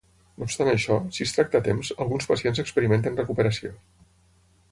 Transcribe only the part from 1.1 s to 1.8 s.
si es tracta a